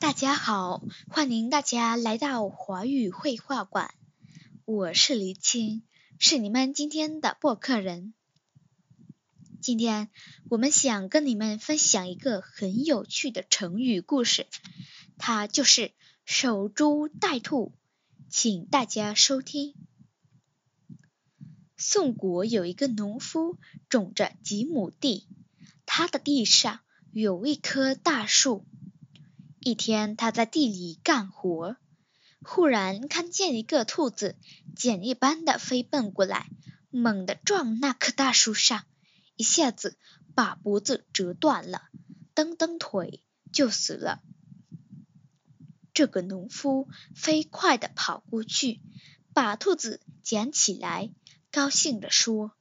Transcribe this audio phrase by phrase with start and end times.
[0.00, 3.94] 大家好，欢迎大家来到华语绘画馆，
[4.64, 5.82] 我是黎青，
[6.18, 8.14] 是你们今天的播客人。
[9.60, 10.08] 今天
[10.48, 14.46] 我们想跟你们分享一个很有趣的成语故事，
[15.18, 15.92] 它就是
[16.24, 17.74] 守株待兔，
[18.30, 19.74] 请大家收听。
[21.76, 23.58] 宋国有一个农夫，
[23.90, 25.28] 种着几亩地，
[25.84, 26.80] 他的地上
[27.12, 28.64] 有一棵大树。
[29.62, 31.76] 一天，他在地里干活，
[32.42, 34.36] 忽然看见一个兔子
[34.74, 36.48] 箭一般的飞奔过来，
[36.88, 38.84] 猛地撞那棵大树上，
[39.36, 39.98] 一下子
[40.34, 41.82] 把脖子折断了，
[42.32, 44.22] 蹬蹬腿就死了。
[45.92, 48.80] 这个农夫飞快地跑过去，
[49.34, 51.10] 把兔子捡起来，
[51.50, 52.52] 高兴地说：“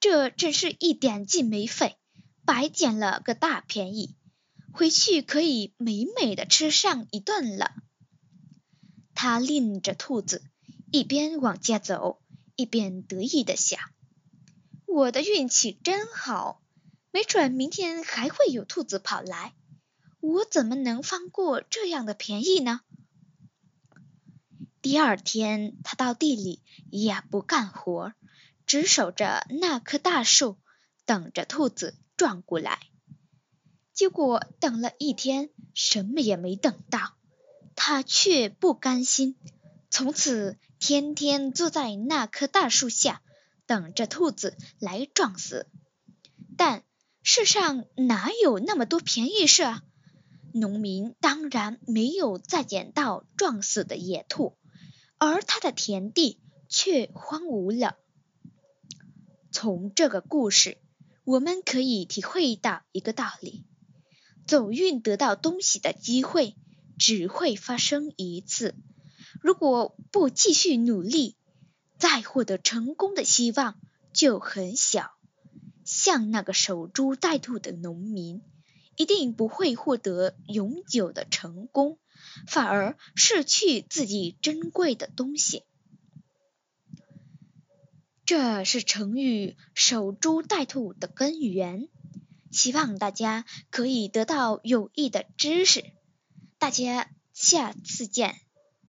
[0.00, 1.96] 这真是一点劲没费，
[2.44, 4.16] 白捡了个大便宜。”
[4.72, 7.72] 回去可以美美的吃上一顿了。
[9.14, 10.42] 他拎着兔子，
[10.90, 12.20] 一边往家走，
[12.56, 13.78] 一边得意的想
[14.86, 16.62] ：“我的运气真好，
[17.10, 19.54] 没准明天还会有兔子跑来，
[20.20, 22.80] 我怎么能放过这样的便宜呢？”
[24.80, 28.14] 第二天，他到地里也不干活，
[28.66, 30.58] 只守着那棵大树，
[31.04, 32.80] 等着兔子撞过来。
[33.92, 37.14] 结果等了一天，什么也没等到，
[37.76, 39.36] 他却不甘心，
[39.90, 43.22] 从此天天坐在那棵大树下，
[43.66, 45.66] 等着兔子来撞死。
[46.56, 46.84] 但
[47.22, 49.82] 世上哪有那么多便宜事啊？
[50.54, 54.56] 农民当然没有再捡到撞死的野兔，
[55.18, 57.96] 而他的田地却荒芜了。
[59.50, 60.78] 从这个故事，
[61.24, 63.64] 我们可以体会到一个道理。
[64.46, 66.56] 走运得到东西的机会
[66.98, 68.74] 只会发生一次，
[69.40, 71.36] 如果不继续努力，
[71.98, 73.80] 再获得成功的希望
[74.12, 75.12] 就很小。
[75.84, 78.42] 像那个守株待兔的农民，
[78.96, 81.98] 一定不会获得永久的成功，
[82.46, 85.64] 反而失去自己珍贵的东西。
[88.24, 91.88] 这是成语“守株待兔”的根源。
[92.52, 95.84] 希望大家可以得到有益的知识，
[96.58, 98.36] 大家下次见。